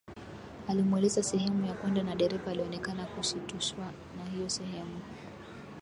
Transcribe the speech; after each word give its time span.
Alimueleza 0.67 1.23
sehemu 1.23 1.65
ya 1.65 1.73
kwenda 1.73 2.03
na 2.03 2.15
dereva 2.15 2.51
alionekana 2.51 3.05
kushitushwa 3.05 3.91
na 4.17 4.25
hiyo 4.31 4.49
sehemu 4.49 4.99